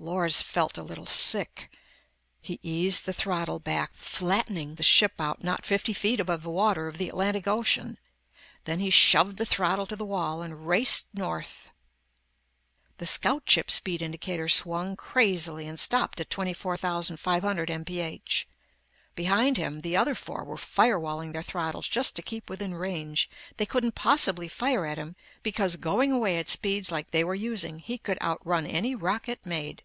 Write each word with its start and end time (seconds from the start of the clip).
Lors 0.00 0.42
felt 0.42 0.76
a 0.76 0.82
little 0.82 1.06
sick. 1.06 1.70
He 2.40 2.58
eased 2.64 3.06
the 3.06 3.12
throttle 3.12 3.60
back, 3.60 3.94
flattening 3.94 4.74
the 4.74 4.82
ship 4.82 5.12
out 5.20 5.44
not 5.44 5.64
fifty 5.64 5.92
feet 5.92 6.18
above 6.18 6.42
the 6.42 6.50
water 6.50 6.88
of 6.88 6.98
the 6.98 7.08
Atlantic 7.08 7.46
Ocean. 7.46 8.00
Then 8.64 8.80
he 8.80 8.90
shoved 8.90 9.36
the 9.36 9.46
throttle 9.46 9.86
to 9.86 9.94
the 9.94 10.04
wall 10.04 10.42
and 10.42 10.66
raced 10.66 11.06
north. 11.14 11.70
The 12.98 13.06
Scout 13.06 13.48
ship 13.48 13.70
speed 13.70 14.02
indicator 14.02 14.48
swung 14.48 14.96
crazily 14.96 15.68
and 15.68 15.78
stopped 15.78 16.20
at 16.20 16.28
24,500 16.28 17.70
m.p.h. 17.70 18.48
Behind 19.14 19.56
him, 19.56 19.80
the 19.80 19.96
other 19.96 20.16
four 20.16 20.44
were 20.44 20.56
firewalling 20.56 21.32
their 21.32 21.42
throttles 21.44 21.86
just 21.86 22.16
to 22.16 22.20
keep 22.22 22.50
within 22.50 22.74
range. 22.74 23.30
They 23.58 23.64
couldn't 23.64 23.94
possibly 23.94 24.48
fire 24.48 24.84
at 24.84 24.98
him, 24.98 25.14
because 25.44 25.76
going 25.76 26.10
away 26.10 26.36
at 26.36 26.48
speeds 26.48 26.90
like 26.90 27.12
they 27.12 27.22
were 27.22 27.36
using, 27.36 27.78
he 27.78 27.96
could 27.96 28.20
outrun 28.20 28.66
any 28.66 28.96
rocket 28.96 29.46
made. 29.46 29.84